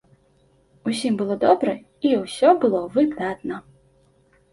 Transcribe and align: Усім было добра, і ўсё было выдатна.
Усім 0.91 1.13
было 1.19 1.35
добра, 1.43 1.75
і 2.11 2.13
ўсё 2.21 2.49
было 2.63 2.81
выдатна. 2.97 3.55